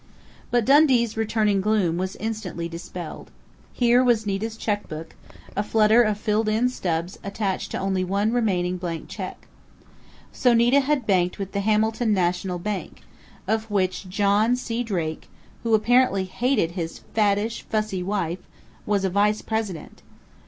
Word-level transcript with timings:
But 0.49 0.65
Dundee's 0.65 1.15
returning 1.15 1.61
gloom 1.61 1.97
was 1.99 2.15
instantly 2.15 2.67
dispelled. 2.67 3.29
Here 3.71 4.03
was 4.03 4.25
Nita's 4.25 4.57
checkbook, 4.57 5.13
a 5.55 5.61
flutter 5.61 6.01
of 6.01 6.17
filled 6.17 6.49
in 6.49 6.69
stubs 6.69 7.19
attached 7.23 7.69
to 7.69 7.77
only 7.77 8.03
one 8.03 8.31
remaining 8.31 8.77
blank 8.77 9.09
check. 9.09 9.45
So 10.31 10.55
Nita 10.55 10.79
had 10.79 11.05
banked 11.05 11.37
with 11.37 11.51
the 11.51 11.59
Hamilton 11.59 12.15
National 12.15 12.57
Bank, 12.57 13.03
of 13.47 13.69
which 13.69 14.09
John 14.09 14.55
C. 14.55 14.81
Drake 14.81 15.29
who 15.61 15.75
apparently 15.75 16.23
hated 16.23 16.71
his 16.71 17.01
fattish, 17.13 17.61
fussy 17.69 18.01
wife 18.01 18.39
was 18.87 19.05
a 19.05 19.09
vice 19.11 19.43
president! 19.43 20.01